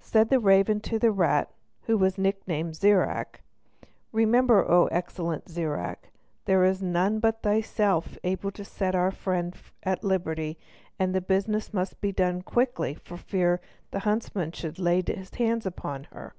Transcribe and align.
Said 0.00 0.30
the 0.30 0.40
raven 0.40 0.80
to 0.80 0.98
the 0.98 1.10
rat, 1.12 1.50
who 1.82 1.98
was 1.98 2.16
nicknamed 2.16 2.72
Zirac: 2.74 3.42
"Remember, 4.12 4.64
O 4.66 4.86
excellent 4.86 5.46
Zirac, 5.50 6.08
there 6.46 6.64
is 6.64 6.80
none 6.82 7.18
but 7.20 7.42
thyself 7.42 8.16
able 8.24 8.50
to 8.52 8.64
set 8.64 8.94
our 8.94 9.10
friend 9.10 9.54
at 9.82 10.02
liberty; 10.02 10.56
and 10.98 11.14
the 11.14 11.20
business 11.20 11.74
must 11.74 12.00
be 12.00 12.14
quickly 12.46 12.94
done 12.94 13.00
for 13.04 13.18
fear 13.18 13.60
the 13.90 13.98
huntsman 14.08 14.52
should 14.52 14.78
lay 14.78 15.02
his 15.06 15.34
hands 15.34 15.66
upon 15.66 16.04
her." 16.12 16.32